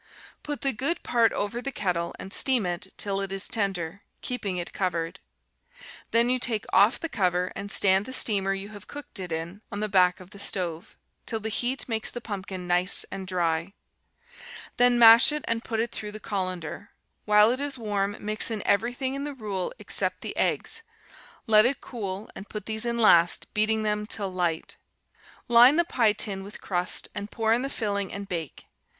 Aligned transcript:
Put 0.41 0.61
the 0.61 0.73
good 0.73 1.03
part 1.03 1.31
over 1.33 1.61
the 1.61 1.71
kettle 1.71 2.15
and 2.17 2.33
steam 2.33 2.65
it 2.65 2.91
till 2.97 3.21
it 3.21 3.31
is 3.31 3.47
tender, 3.47 4.01
keeping 4.21 4.57
it 4.57 4.73
covered. 4.73 5.19
Then 6.09 6.27
you 6.27 6.39
take 6.39 6.65
off 6.73 6.99
the 6.99 7.07
cover, 7.07 7.51
and 7.55 7.69
stand 7.69 8.07
the 8.07 8.11
steamer 8.11 8.51
you 8.55 8.69
have 8.69 8.87
cooked 8.87 9.19
it 9.19 9.31
in 9.31 9.61
on 9.71 9.79
the 9.79 9.87
back 9.87 10.19
of 10.19 10.31
the 10.31 10.39
stove, 10.39 10.97
till 11.27 11.39
the 11.39 11.49
heat 11.49 11.87
makes 11.87 12.09
the 12.09 12.19
pumpkin 12.19 12.65
nice 12.65 13.03
and 13.11 13.27
dry. 13.27 13.73
Then 14.77 14.97
mash 14.97 15.31
it 15.31 15.45
and 15.47 15.63
put 15.63 15.79
it 15.79 15.91
through 15.91 16.13
the 16.13 16.19
colander. 16.19 16.89
While 17.25 17.51
it 17.51 17.61
is 17.61 17.77
warm, 17.77 18.17
mix 18.19 18.49
in 18.49 18.63
everything 18.65 19.13
in 19.13 19.23
the 19.23 19.35
rule 19.35 19.71
except 19.77 20.21
the 20.21 20.35
eggs; 20.35 20.81
let 21.45 21.63
it 21.63 21.79
cool, 21.79 22.27
and 22.35 22.49
put 22.49 22.65
these 22.65 22.87
in 22.87 22.97
last, 22.97 23.53
beating 23.53 23.83
them 23.83 24.07
till 24.07 24.33
light. 24.33 24.77
Line 25.47 25.75
the 25.75 25.85
pie 25.85 26.13
tin 26.13 26.43
with 26.43 26.59
crust, 26.59 27.07
and 27.13 27.29
pour 27.29 27.53
in 27.53 27.61
the 27.61 27.69
filling 27.69 28.11
and 28.11 28.27
bake. 28.27 28.65